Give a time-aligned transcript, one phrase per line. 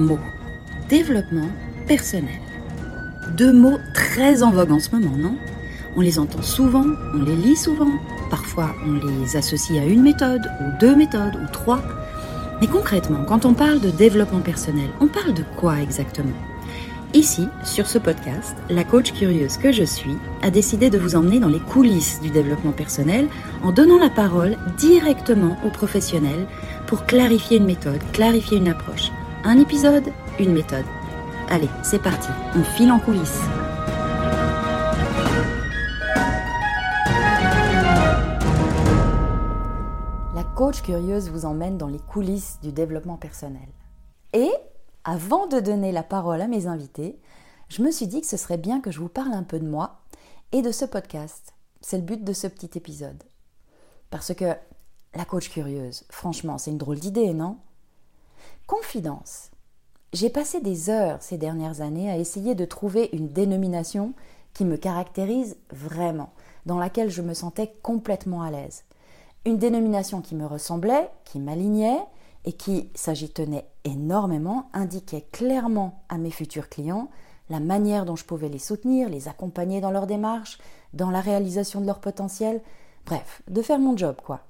[0.00, 0.18] mots.
[0.88, 1.48] Développement
[1.86, 2.40] personnel.
[3.36, 5.36] Deux mots très en vogue en ce moment, non?
[5.96, 7.90] On les entend souvent, on les lit souvent,
[8.30, 11.82] parfois on les associe à une méthode, ou deux méthodes, ou trois.
[12.60, 16.36] Mais concrètement, quand on parle de développement personnel, on parle de quoi exactement?
[17.12, 21.40] Ici, sur ce podcast, la coach curieuse que je suis a décidé de vous emmener
[21.40, 23.26] dans les coulisses du développement personnel
[23.64, 26.46] en donnant la parole directement aux professionnels
[26.86, 29.10] pour clarifier une méthode, clarifier une approche.
[29.42, 30.84] Un épisode, une méthode.
[31.48, 33.40] Allez, c'est parti, on file en coulisses.
[40.34, 43.66] La coach curieuse vous emmène dans les coulisses du développement personnel.
[44.34, 44.50] Et
[45.04, 47.18] avant de donner la parole à mes invités,
[47.70, 49.66] je me suis dit que ce serait bien que je vous parle un peu de
[49.66, 50.02] moi
[50.52, 51.54] et de ce podcast.
[51.80, 53.22] C'est le but de ce petit épisode.
[54.10, 54.54] Parce que
[55.14, 57.56] la coach curieuse, franchement, c'est une drôle d'idée, non?
[58.70, 59.50] Confidence.
[60.12, 64.12] J'ai passé des heures ces dernières années à essayer de trouver une dénomination
[64.54, 66.30] qui me caractérise vraiment,
[66.66, 68.84] dans laquelle je me sentais complètement à l'aise.
[69.44, 71.98] Une dénomination qui me ressemblait, qui m'alignait,
[72.44, 77.08] et qui, ça j'y tenais énormément, indiquait clairement à mes futurs clients
[77.48, 80.60] la manière dont je pouvais les soutenir, les accompagner dans leur démarche,
[80.92, 82.62] dans la réalisation de leur potentiel,
[83.04, 84.42] bref, de faire mon job quoi.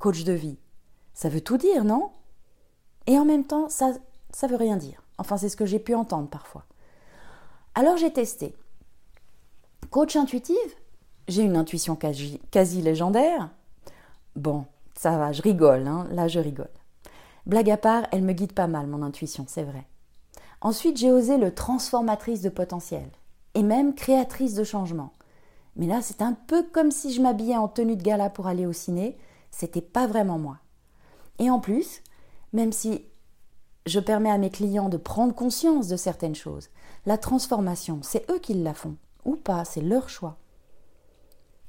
[0.00, 0.58] Coach de vie,
[1.12, 2.10] ça veut tout dire, non?
[3.06, 3.92] Et en même temps, ça
[4.34, 5.02] ça veut rien dire.
[5.18, 6.64] Enfin, c'est ce que j'ai pu entendre parfois.
[7.74, 8.54] Alors j'ai testé.
[9.90, 10.56] Coach intuitive
[11.28, 13.50] J'ai une intuition quasi, légendaire.
[14.34, 14.64] Bon,
[14.96, 16.70] ça va, je rigole, hein, là je rigole.
[17.46, 19.86] Blague à part, elle me guide pas mal, mon intuition, c'est vrai.
[20.60, 23.08] Ensuite, j'ai osé le transformatrice de potentiel,
[23.54, 25.12] et même créatrice de changement.
[25.76, 28.66] Mais là, c'est un peu comme si je m'habillais en tenue de gala pour aller
[28.66, 29.18] au ciné,
[29.50, 30.58] c'était pas vraiment moi.
[31.38, 32.02] Et en plus,
[32.54, 33.04] même si
[33.84, 36.70] je permets à mes clients de prendre conscience de certaines choses,
[37.04, 40.38] la transformation, c'est eux qui la font, ou pas, c'est leur choix.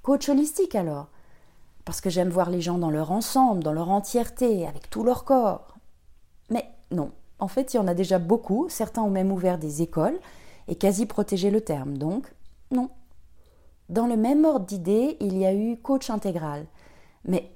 [0.01, 1.07] Coach holistique alors,
[1.83, 5.25] parce que j'aime voir les gens dans leur ensemble, dans leur entièreté, avec tout leur
[5.25, 5.75] corps.
[6.49, 9.81] Mais non, en fait, il y en a déjà beaucoup, certains ont même ouvert des
[9.81, 10.19] écoles
[10.67, 12.31] et quasi protégé le terme, donc
[12.71, 12.89] non.
[13.89, 16.65] Dans le même ordre d'idées, il y a eu coach intégral.
[17.25, 17.51] Mais,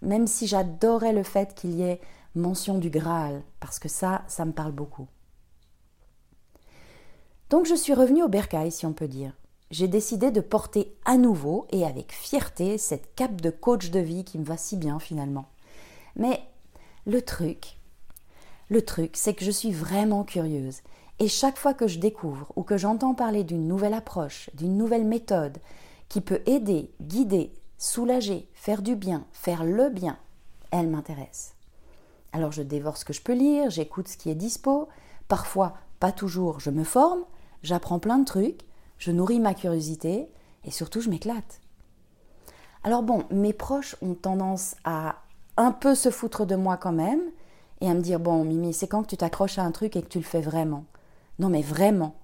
[0.00, 2.00] même si j'adorais le fait qu'il y ait
[2.34, 5.06] mention du Graal, parce que ça, ça me parle beaucoup.
[7.50, 9.34] Donc je suis revenue au bercail, si on peut dire
[9.72, 14.22] j'ai décidé de porter à nouveau et avec fierté cette cape de coach de vie
[14.22, 15.46] qui me va si bien finalement.
[16.14, 16.42] Mais
[17.06, 17.78] le truc,
[18.68, 20.82] le truc, c'est que je suis vraiment curieuse.
[21.18, 25.06] Et chaque fois que je découvre ou que j'entends parler d'une nouvelle approche, d'une nouvelle
[25.06, 25.58] méthode
[26.10, 27.50] qui peut aider, guider,
[27.82, 30.16] soulager, faire du bien, faire le bien,
[30.70, 31.56] elle m'intéresse.
[32.32, 34.88] Alors je dévore ce que je peux lire, j'écoute ce qui est dispo,
[35.26, 37.24] parfois, pas toujours, je me forme,
[37.64, 38.60] j'apprends plein de trucs,
[38.98, 40.28] je nourris ma curiosité
[40.64, 41.60] et surtout je m'éclate.
[42.84, 45.16] Alors bon, mes proches ont tendance à
[45.56, 47.22] un peu se foutre de moi quand même
[47.80, 50.02] et à me dire bon Mimi, c'est quand que tu t'accroches à un truc et
[50.02, 50.84] que tu le fais vraiment?
[51.40, 52.14] Non mais vraiment.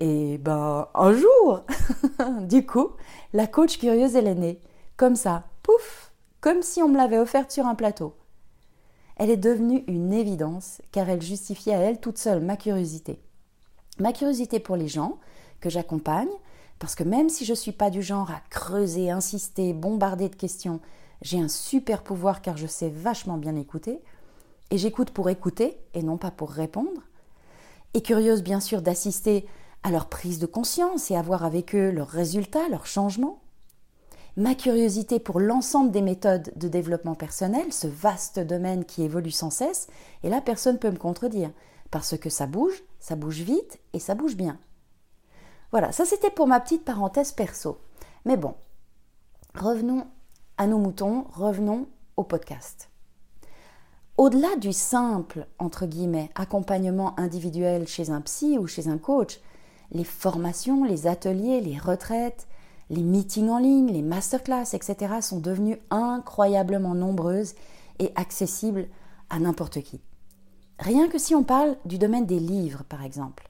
[0.00, 1.62] Et ben un jour,
[2.48, 2.88] du coup,
[3.32, 4.60] la coach curieuse est née,
[5.02, 8.14] comme ça, pouf, comme si on me l'avait offerte sur un plateau.
[9.16, 13.20] Elle est devenue une évidence car elle justifiait à elle toute seule ma curiosité.
[13.98, 15.18] Ma curiosité pour les gens,
[15.60, 16.30] que j'accompagne,
[16.78, 20.36] parce que même si je ne suis pas du genre à creuser, insister, bombarder de
[20.36, 20.78] questions,
[21.20, 23.98] j'ai un super pouvoir car je sais vachement bien écouter,
[24.70, 27.02] et j'écoute pour écouter et non pas pour répondre,
[27.94, 29.48] et curieuse bien sûr d'assister
[29.82, 33.41] à leur prise de conscience et à voir avec eux leurs résultats, leurs changements.
[34.36, 39.50] Ma curiosité pour l'ensemble des méthodes de développement personnel, ce vaste domaine qui évolue sans
[39.50, 39.88] cesse,
[40.22, 41.50] et là personne ne peut me contredire,
[41.90, 44.58] parce que ça bouge, ça bouge vite et ça bouge bien.
[45.70, 47.78] Voilà, ça c'était pour ma petite parenthèse perso.
[48.24, 48.54] Mais bon,
[49.54, 50.06] revenons
[50.56, 51.86] à nos moutons, revenons
[52.16, 52.88] au podcast.
[54.16, 59.40] Au-delà du simple, entre guillemets, accompagnement individuel chez un psy ou chez un coach,
[59.90, 62.46] les formations, les ateliers, les retraites,
[62.90, 65.14] les meetings en ligne, les masterclass, etc.
[65.20, 67.54] sont devenus incroyablement nombreuses
[67.98, 68.88] et accessibles
[69.30, 70.00] à n'importe qui.
[70.78, 73.48] Rien que si on parle du domaine des livres, par exemple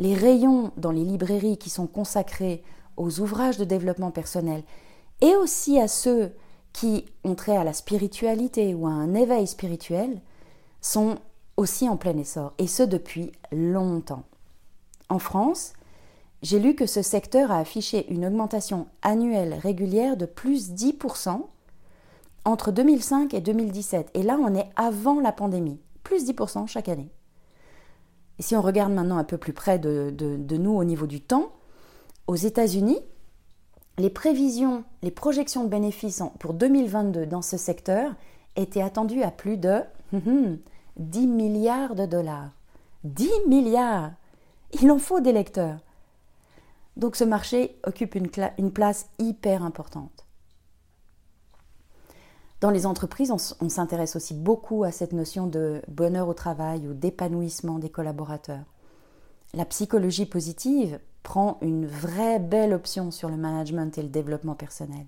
[0.00, 2.64] les rayons dans les librairies qui sont consacrés
[2.96, 4.64] aux ouvrages de développement personnel
[5.20, 6.32] et aussi à ceux
[6.72, 10.22] qui ont trait à la spiritualité ou à un éveil spirituel
[10.80, 11.16] sont
[11.58, 14.22] aussi en plein essor, et ce depuis longtemps.
[15.10, 15.74] En France,
[16.42, 21.42] j'ai lu que ce secteur a affiché une augmentation annuelle régulière de plus 10%
[22.44, 24.10] entre 2005 et 2017.
[24.14, 25.80] Et là, on est avant la pandémie.
[26.02, 27.10] plus 10% chaque année.
[28.38, 31.20] Et si on regarde maintenant un peu plus près de, de nous au niveau du
[31.20, 31.52] temps,
[32.26, 33.00] aux États-Unis,
[33.98, 38.14] les prévisions, les projections de bénéfices pour 2022 dans ce secteur
[38.56, 39.82] étaient attendues à plus de
[40.96, 42.50] 10 milliards de dollars.
[43.04, 44.12] 10 milliards
[44.80, 45.78] Il en faut des lecteurs.
[47.00, 48.28] Donc ce marché occupe une,
[48.70, 50.26] place hyper importante.
[52.60, 56.92] Dans les entreprises, on, s'intéresse aussi beaucoup à cette notion de bonheur au travail ou
[56.92, 58.66] d'épanouissement des collaborateurs.
[59.54, 65.06] La psychologie positive prend une vraie belle option sur le management et le développement personnel.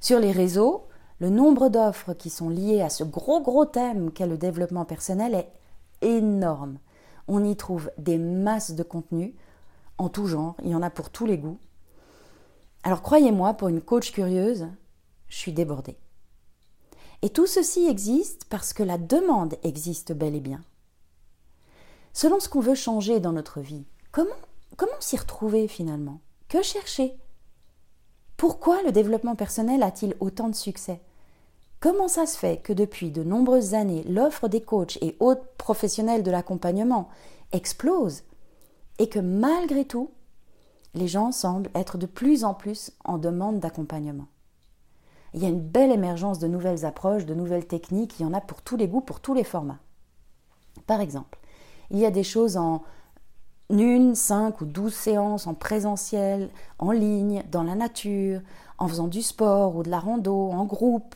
[0.00, 0.86] Sur les réseaux,
[1.20, 5.34] le nombre d'offres qui sont liées à ce gros gros thème qu'est le développement personnel
[5.34, 5.52] est
[6.00, 6.78] énorme.
[7.28, 9.34] On y trouve des masses de contenu
[9.98, 11.58] en tout genre, il y en a pour tous les goûts.
[12.82, 14.66] Alors croyez-moi, pour une coach curieuse,
[15.28, 15.96] je suis débordée.
[17.22, 20.60] Et tout ceci existe parce que la demande existe bel et bien.
[22.12, 24.30] Selon ce qu'on veut changer dans notre vie, comment,
[24.76, 26.20] comment s'y retrouver finalement?
[26.48, 27.16] Que chercher?
[28.36, 31.00] Pourquoi le développement personnel a-t-il autant de succès?
[31.78, 36.22] Comment ça se fait que depuis de nombreuses années, l'offre des coachs et autres professionnels
[36.22, 37.08] de l'accompagnement
[37.52, 38.24] explose?
[38.98, 40.10] Et que malgré tout,
[40.94, 44.26] les gens semblent être de plus en plus en demande d'accompagnement
[45.34, 48.34] il y a une belle émergence de nouvelles approches, de nouvelles techniques, il y en
[48.34, 49.78] a pour tous les goûts, pour tous les formats.
[50.86, 51.38] Par exemple,
[51.90, 52.82] il y a des choses en
[53.70, 58.40] une, cinq ou douze séances en présentiel, en ligne, dans la nature,
[58.78, 61.14] en faisant du sport ou de la rando, en groupe,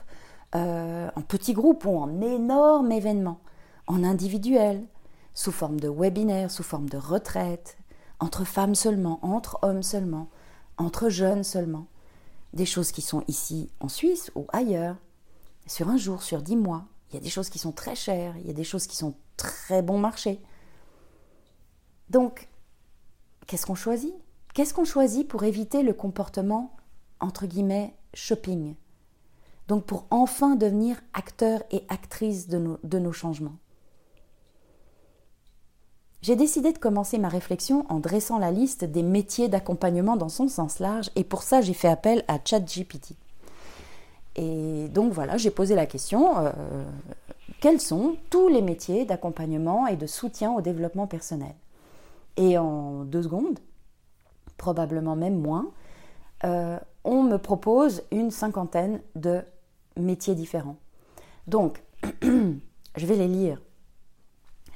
[0.55, 3.41] euh, en petits groupes ou en énormes événements,
[3.87, 4.83] en individuel,
[5.37, 7.77] sous forme de webinaire, sous forme de retraite,
[8.19, 10.31] entre femmes seulement, entre hommes seulement,
[10.79, 11.87] entre jeunes seulement
[12.55, 14.97] des choses qui sont ici en Suisse ou ailleurs,
[15.67, 16.87] sur un jour, sur dix mois.
[17.11, 18.97] Il y a des choses qui sont très chères, il y a des choses qui
[18.97, 20.41] sont très bon marché.
[22.09, 22.49] Donc,
[23.47, 24.15] qu'est-ce qu'on choisit?
[24.55, 26.75] Qu'est-ce qu'on choisit pour éviter le comportement,
[27.21, 28.75] entre guillemets, shopping?
[29.69, 33.57] Donc pour enfin devenir acteur et actrice de nos, de nos changements.
[36.23, 40.49] J'ai décidé de commencer ma réflexion en dressant la liste des métiers d'accompagnement dans son
[40.49, 43.15] sens large et pour ça j'ai fait appel à ChatGPT.
[44.37, 46.53] Et donc voilà, j'ai posé la question, euh,
[47.61, 51.55] quels sont tous les métiers d'accompagnement et de soutien au développement personnel?
[52.37, 53.59] Et en deux secondes,
[54.59, 55.71] probablement même moins,
[56.45, 59.41] euh, on me propose une cinquantaine de
[59.97, 60.77] métiers différents.
[61.47, 61.83] Donc,
[62.23, 63.61] je vais les lire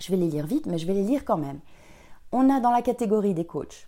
[0.01, 1.61] je vais les lire vite, mais je vais les lire quand même.
[2.33, 3.87] On a dans la catégorie des coachs.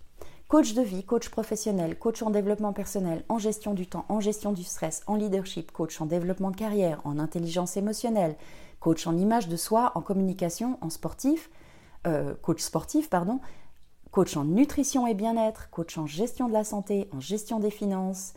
[0.49, 4.53] Coach de vie, coach professionnel, coach en développement personnel, en gestion du temps, en gestion
[4.53, 8.37] du stress, en leadership, coach en développement de carrière, en intelligence émotionnelle,
[8.79, 11.49] coach en image de soi, en communication, en sportif,
[12.07, 13.41] euh, coach sportif, pardon,
[14.11, 18.35] coach en nutrition et bien-être, coach en gestion de la santé, en gestion des finances,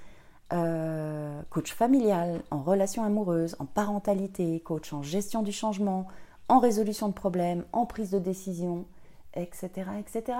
[0.53, 6.07] euh, coach familial, en relations amoureuses, en parentalité, coach en gestion du changement,
[6.47, 8.85] en résolution de problèmes, en prise de décision,
[9.33, 9.69] etc.,
[9.99, 10.37] etc.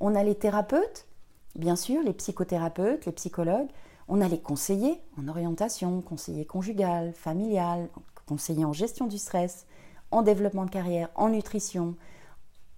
[0.00, 1.06] On a les thérapeutes,
[1.54, 3.68] bien sûr, les psychothérapeutes, les psychologues.
[4.08, 7.88] On a les conseillers en orientation, conseillers conjugal, familial,
[8.26, 9.66] conseillers en gestion du stress,
[10.10, 11.94] en développement de carrière, en nutrition,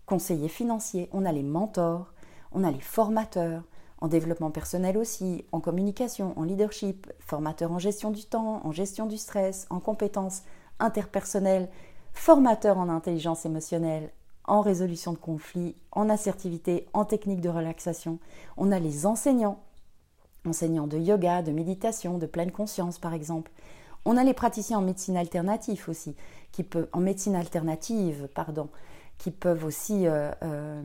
[0.06, 1.08] conseillers financiers.
[1.12, 2.12] On a les mentors,
[2.52, 3.62] on a les formateurs,
[4.00, 9.06] en développement personnel aussi, en communication, en leadership, formateurs en gestion du temps, en gestion
[9.06, 10.42] du stress, en compétences
[10.78, 11.68] interpersonnelles,
[12.16, 14.10] formateur en intelligence émotionnelle,
[14.44, 18.18] en résolution de conflits, en assertivité, en technique de relaxation.
[18.56, 19.60] On a les enseignants,
[20.46, 23.52] enseignants de yoga, de méditation, de pleine conscience par exemple.
[24.04, 26.16] On a les praticiens en médecine alternative aussi,
[26.52, 28.70] qui peuvent, en médecine alternative, pardon,
[29.18, 30.82] qui peuvent aussi euh, euh,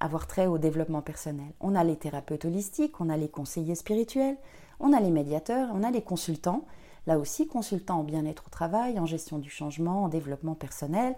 [0.00, 1.52] avoir trait au développement personnel.
[1.60, 4.36] On a les thérapeutes holistiques, on a les conseillers spirituels,
[4.80, 6.64] on a les médiateurs, on a les consultants
[7.08, 11.16] là aussi consultant en bien-être au travail, en gestion du changement, en développement personnel.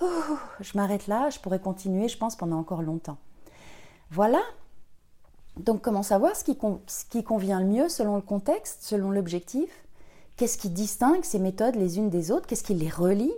[0.00, 3.18] je m'arrête là, je pourrais continuer, je pense, pendant encore longtemps.
[4.10, 4.40] Voilà.
[5.56, 9.70] Donc comment savoir ce qui, ce qui convient le mieux selon le contexte, selon l'objectif?
[10.36, 12.48] Qu'est-ce qui distingue ces méthodes les unes des autres?
[12.48, 13.32] Qu'est-ce qui les relie?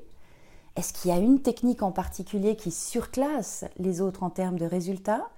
[0.77, 4.65] Est-ce qu'il y a une technique en particulier qui surclasse les autres en termes de
[4.65, 5.29] résultats?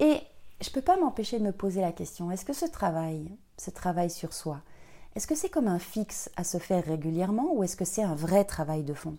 [0.00, 0.20] Et
[0.62, 3.70] je ne peux pas m'empêcher de me poser la question, est-ce que ce travail, ce
[3.70, 4.60] travail sur soi,
[5.14, 8.14] est-ce que c'est comme un fixe à se faire régulièrement ou est-ce que c'est un
[8.14, 9.16] vrai travail de fond?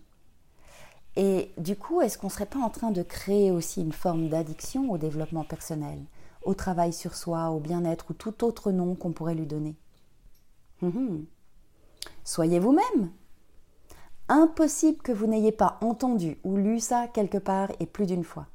[1.16, 4.28] Et du coup, est-ce qu'on ne serait pas en train de créer aussi une forme
[4.28, 5.98] d'addiction au développement personnel,
[6.42, 9.74] au travail sur soi, au bien-être ou tout autre nom qu'on pourrait lui donner?
[10.82, 11.24] Hum.
[12.24, 13.10] Soyez vous-même.
[14.28, 18.46] Impossible que vous n'ayez pas entendu ou lu ça quelque part et plus d'une fois.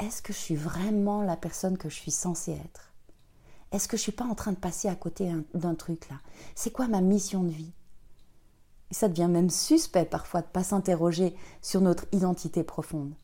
[0.00, 2.92] Est-ce que je suis vraiment la personne que je suis censée être?
[3.72, 6.16] Est-ce que je ne suis pas en train de passer à côté d'un truc là?
[6.54, 7.72] C'est quoi ma mission de vie?
[8.90, 13.14] Et ça devient même suspect parfois de ne pas s'interroger sur notre identité profonde.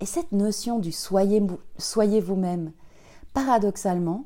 [0.00, 1.42] Et cette notion du soyez,
[1.76, 2.72] soyez vous-même,
[3.34, 4.24] paradoxalement,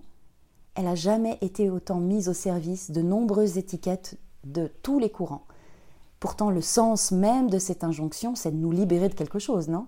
[0.74, 5.44] elle n'a jamais été autant mise au service de nombreuses étiquettes de tous les courants.
[6.18, 9.86] Pourtant, le sens même de cette injonction, c'est de nous libérer de quelque chose, non?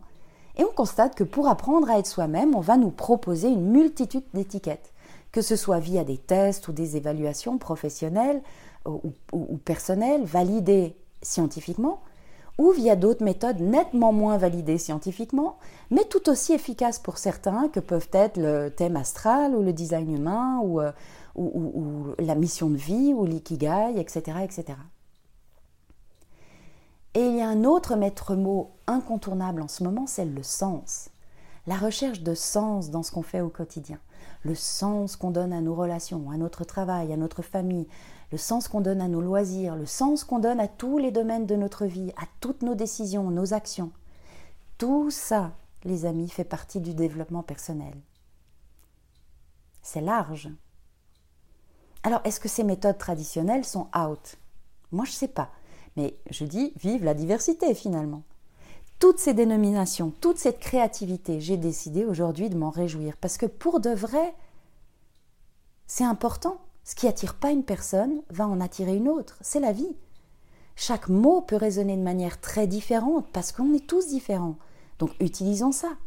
[0.56, 4.25] Et on constate que pour apprendre à être soi-même, on va nous proposer une multitude
[4.35, 4.92] d'étiquettes,
[5.34, 8.40] que ce soit via des tests ou des évaluations professionnelles
[8.86, 12.02] ou, ou personnelles, validées scientifiquement,
[12.56, 15.58] ou via d'autres méthodes nettement moins validées scientifiquement,
[15.90, 20.14] mais tout aussi efficaces pour certains que peuvent être le thème astral ou le design
[20.14, 20.92] humain ou, euh,
[22.20, 24.78] la mission de vie ou l'ikigai, etc., etc.
[27.14, 31.08] Et il y a un autre maître mot incontournable en ce moment, c'est le sens.
[31.66, 33.98] La recherche de sens dans ce qu'on fait au quotidien,
[34.44, 37.88] le sens qu'on donne à nos relations, à notre travail, à notre famille,
[38.30, 41.46] le sens qu'on donne à nos loisirs, le sens qu'on donne à tous les domaines
[41.46, 43.90] de notre vie, à toutes nos décisions, nos actions.
[44.76, 45.52] Tout ça,
[45.84, 47.94] les amis, fait partie du développement personnel.
[49.82, 50.50] C'est large.
[52.02, 54.36] Alors, est-ce que ces méthodes traditionnelles sont out?
[54.92, 55.50] Moi, je ne sais pas.
[55.96, 58.24] Mais je dis, vive la diversité finalement.
[59.04, 63.18] Toutes ces dénominations, toute cette créativité, j'ai décidé aujourd'hui de m'en réjouir.
[63.18, 64.34] Parce que pour de vrai,
[65.87, 66.56] c'est important.
[66.84, 69.37] Ce qui attire pas une personne va en attirer une autre.
[69.42, 69.94] C'est la vie.
[70.75, 74.56] Chaque mot peut résonner de manière très différente parce qu'on est tous différents.
[74.99, 75.99] Donc utilisons ça.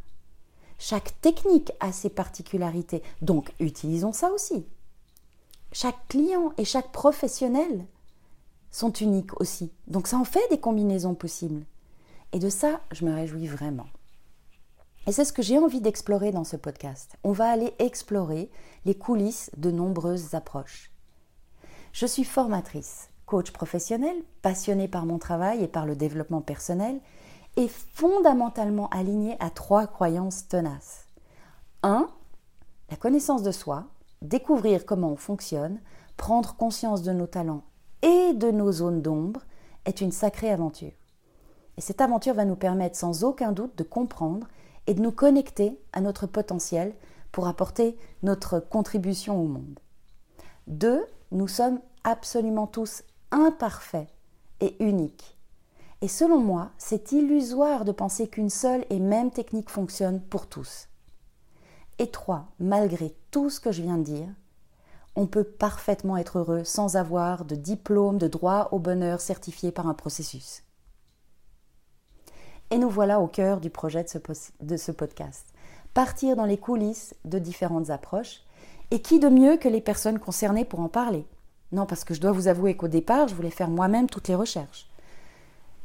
[0.79, 3.03] Chaque technique a ses particularités.
[3.21, 4.65] Donc utilisons ça aussi.
[5.71, 7.85] Chaque client et chaque professionnel
[8.71, 9.71] sont uniques aussi.
[9.85, 11.63] Donc ça en fait des combinaisons possibles.
[12.33, 13.87] Et de ça, je me réjouis vraiment.
[15.07, 17.15] Et c'est ce que j'ai envie d'explorer dans ce podcast.
[17.23, 18.49] On va aller explorer
[18.83, 20.91] les coulisses de nombreuses approches.
[21.93, 26.99] Je suis formatrice, coach professionnel, passionnée par mon travail et par le développement personnel,
[27.55, 31.07] et fondamentalement alignée à trois croyances tenaces.
[31.83, 32.09] 1.
[32.91, 33.85] La connaissance de soi,
[34.21, 35.79] découvrir comment on fonctionne,
[36.17, 37.63] prendre conscience de nos talents
[38.01, 39.41] et de nos zones d'ombre
[39.85, 40.91] est une sacrée aventure.
[41.77, 44.47] Et cette aventure va nous permettre sans aucun doute de comprendre
[44.87, 46.93] et de nous connecter à notre potentiel
[47.31, 49.79] pour apporter notre contribution au monde.
[50.65, 54.07] Deux, nous sommes absolument tous imparfaits
[54.59, 55.37] et uniques.
[56.01, 60.87] Et selon moi, c'est illusoire de penser qu'une seule et même technique fonctionne pour tous.
[61.99, 64.29] Et trois, malgré tout ce que je viens de dire,
[65.15, 69.87] on peut parfaitement être heureux sans avoir de diplôme de droit au bonheur certifié par
[69.87, 70.61] un processus.
[72.69, 75.45] Et nous voilà au cœur du projet de ce, podcast.
[75.93, 78.41] Partir dans les coulisses de différentes approches.
[78.91, 81.25] Et qui de mieux que les personnes concernées pour en parler?
[81.71, 84.35] Non, parce que je dois vous avouer qu'au départ, je voulais faire moi-même toutes les
[84.35, 84.87] recherches.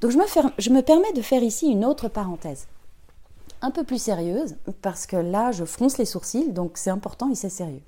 [0.00, 2.66] Donc je me, permets de faire ici une autre parenthèse.
[3.60, 7.36] Un peu plus sérieuse, parce que là, je fronce les sourcils, donc c'est important et
[7.36, 7.82] c'est sérieux.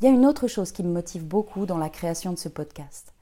[0.00, 2.48] Il y a une autre chose qui me motive beaucoup dans la création de ce
[2.48, 3.12] podcast.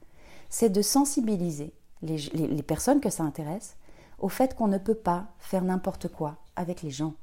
[0.49, 1.71] C'est de sensibiliser
[2.01, 3.75] les personnes que ça intéresse
[4.19, 7.13] au fait qu'on ne peut pas faire n'importe quoi avec les gens.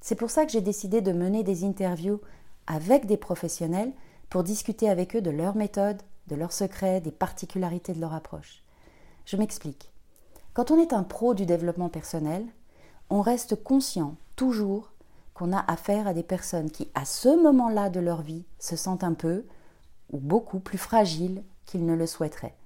[0.00, 2.20] C'est pour ça que j'ai décidé de mener des interviews
[2.66, 3.92] avec des professionnels
[4.28, 8.64] pour discuter avec eux de leurs méthodes, de leurs secrets, des particularités de leur approche.
[9.26, 9.92] Je m'explique.
[10.54, 12.44] Quand on est un pro du développement personnel,
[13.10, 14.90] on reste conscient toujours
[15.34, 19.04] qu'on a affaire à des personnes qui, à ce moment-là de leur vie, se sentent
[19.04, 19.44] un peu
[20.10, 22.56] ou beaucoup plus fragiles qu'ils ne le souhaiteraient.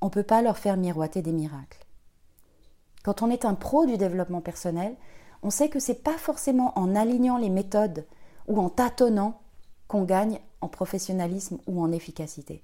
[0.00, 1.86] On ne peut pas leur faire miroiter des miracles.
[3.02, 4.96] Quand on est un pro du développement personnel,
[5.42, 8.06] on sait que ce n'est pas forcément en alignant les méthodes
[8.46, 9.40] ou en tâtonnant
[9.88, 12.62] qu'on gagne en professionnalisme ou en efficacité.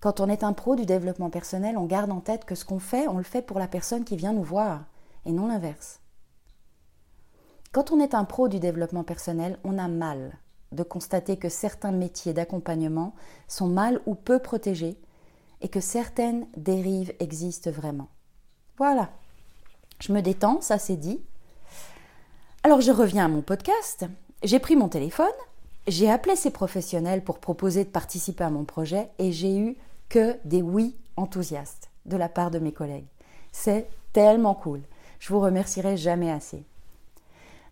[0.00, 2.78] Quand on est un pro du développement personnel, on garde en tête que ce qu'on
[2.78, 4.84] fait, on le fait pour la personne qui vient nous voir,
[5.26, 6.00] et non l'inverse.
[7.72, 10.38] Quand on est un pro du développement personnel, on a mal
[10.72, 13.14] de constater que certains métiers d'accompagnement
[13.46, 14.98] sont mal ou peu protégés
[15.60, 18.08] et que certaines dérives existent vraiment.
[18.78, 19.10] Voilà.
[20.00, 21.20] Je me détends, ça c'est dit.
[22.62, 24.06] Alors je reviens à mon podcast.
[24.44, 25.26] J'ai pris mon téléphone,
[25.88, 29.76] j'ai appelé ces professionnels pour proposer de participer à mon projet et j'ai eu
[30.08, 33.08] que des oui enthousiastes de la part de mes collègues.
[33.50, 34.80] C'est tellement cool.
[35.18, 36.64] Je vous remercierai jamais assez.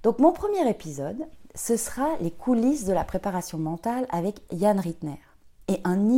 [0.02, 5.20] Donc mon premier épisode, ce sera les coulisses de la préparation mentale avec Yann Rittner.
[5.68, 6.08] Et un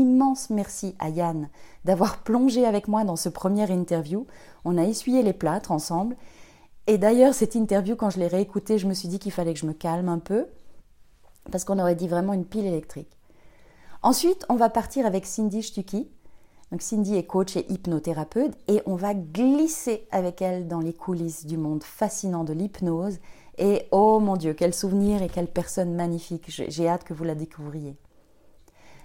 [0.50, 1.48] merci à Yann
[1.84, 4.26] d'avoir plongé avec moi dans ce premier interview.
[4.64, 6.16] On a essuyé les plâtres ensemble.
[6.86, 9.60] Et d'ailleurs, cette interview, quand je l'ai réécoutée, je me suis dit qu'il fallait que
[9.60, 10.46] je me calme un peu,
[11.50, 13.18] parce qu'on aurait dit vraiment une pile électrique.
[14.02, 16.08] Ensuite, on va partir avec Cindy Stucky.
[16.70, 21.46] Donc Cindy est coach et hypnothérapeute et on va glisser avec elle dans les coulisses
[21.46, 23.18] du monde fascinant de l'hypnose.
[23.56, 26.44] Et oh mon Dieu, quel souvenir et quelle personne magnifique.
[26.48, 27.96] J'ai hâte que vous la découvriez.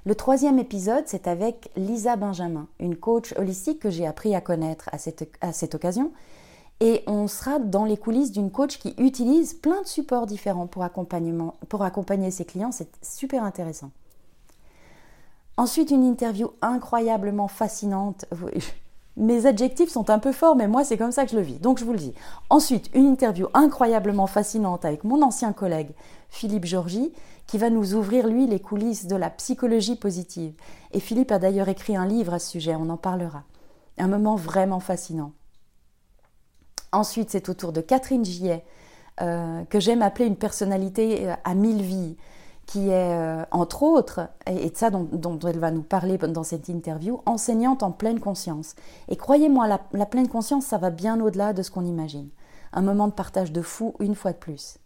[0.06, 4.90] Le troisième épisode, c'est avec Lisa Benjamin, une coach holistique que j'ai appris à connaître
[4.92, 6.12] à cette, occasion.
[6.82, 10.86] Et on sera dans les coulisses d'une coach qui utilise plein de supports différents pour,
[11.70, 12.74] pour accompagner ses clients.
[12.74, 13.92] C'est super intéressant.
[15.56, 18.26] Ensuite, une interview incroyablement fascinante.
[19.16, 21.60] Mes adjectifs sont un peu forts, mais moi, c'est comme ça que je le vis.
[21.60, 22.14] Donc, je vous le dis.
[22.50, 25.92] Ensuite, une interview incroyablement fascinante avec mon ancien collègue,
[26.30, 27.14] Philippe Georgie,
[27.48, 30.54] qui va nous ouvrir, lui, les coulisses de la psychologie positive.
[30.92, 33.44] Et Philippe a d'ailleurs écrit un livre à ce sujet, on en parlera.
[33.98, 35.34] Un moment vraiment fascinant.
[36.92, 38.64] Ensuite, c'est au tour de Catherine Gillet,
[39.22, 42.18] euh, que j'aime appeler une personnalité euh, à mille vies
[42.66, 46.70] qui est, euh, entre autres, et, de ça dont, elle va nous parler dans cette
[46.70, 48.76] interview, enseignante en pleine conscience.
[49.10, 52.30] Et croyez-moi, la, pleine conscience, ça va bien au-delà de ce qu'on imagine.
[52.72, 54.78] Un moment de partage de fou, une fois de plus.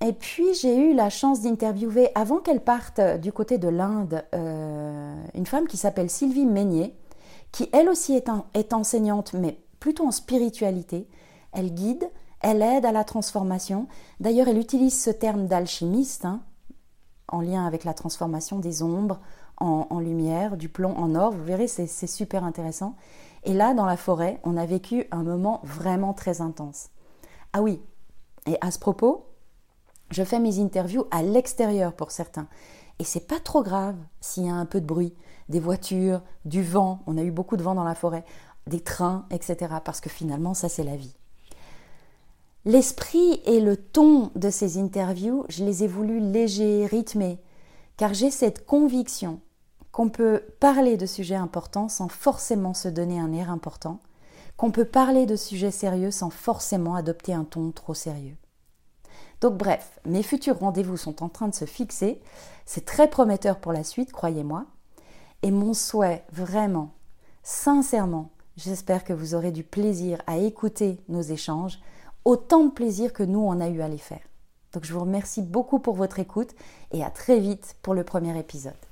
[0.00, 5.14] Et puis j'ai eu la chance d'interviewer, avant qu'elle parte du côté de l'Inde, euh,
[5.34, 6.94] une femme qui s'appelle Sylvie Meignier,
[7.50, 11.08] qui elle aussi est, est enseignante, mais plutôt en spiritualité.
[11.52, 12.08] Elle guide,
[12.40, 13.88] elle aide à la transformation.
[14.20, 16.42] D'ailleurs, elle utilise ce terme d'alchimiste hein,
[17.28, 19.20] en lien avec la transformation des ombres
[19.60, 21.32] en, lumière, du plomb en or.
[21.32, 22.94] Vous verrez, c'est super intéressant.
[23.42, 26.90] Et là, dans la forêt, on a vécu un moment vraiment très intense.
[27.52, 27.80] Ah oui,
[28.46, 29.26] et à ce propos,
[30.10, 32.48] je fais mes interviews à l'extérieur pour certains.
[32.98, 35.14] Et c'est pas trop grave s'il y a un peu de bruit,
[35.48, 38.24] des voitures, du vent, on a eu beaucoup de vent dans la forêt,
[38.66, 39.74] des trains, etc.
[39.84, 41.14] Parce que finalement, ça c'est la vie.
[42.64, 47.38] L'esprit et le ton de ces interviews, je les ai voulus légers, rythmés,
[47.96, 49.40] car j'ai cette conviction
[49.92, 54.00] qu'on peut parler de sujets importants sans forcément se donner un air important,
[54.56, 58.36] qu'on peut parler de sujets sérieux sans forcément adopter un ton trop sérieux.
[59.40, 62.20] Donc bref, mes futurs rendez-vous sont en train de se fixer,
[62.66, 64.66] c'est très prometteur pour la suite, croyez-moi,
[65.42, 66.92] et mon souhait vraiment,
[67.42, 71.78] sincèrement, j'espère que vous aurez du plaisir à écouter nos échanges,
[72.24, 74.26] autant de plaisir que nous, on a eu à les faire.
[74.72, 76.54] Donc je vous remercie beaucoup pour votre écoute
[76.90, 78.87] et à très vite pour le premier épisode.